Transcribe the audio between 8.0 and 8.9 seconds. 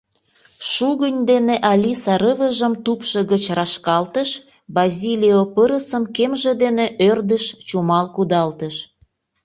кудалтыш...